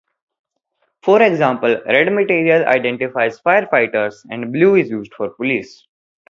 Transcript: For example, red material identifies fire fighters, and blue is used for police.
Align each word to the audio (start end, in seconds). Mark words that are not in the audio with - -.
For 1.03 1.21
example, 1.21 1.79
red 1.85 2.11
material 2.11 2.65
identifies 2.65 3.39
fire 3.39 3.67
fighters, 3.67 4.25
and 4.31 4.51
blue 4.51 4.73
is 4.73 4.89
used 4.89 5.13
for 5.13 5.29
police. 5.29 5.85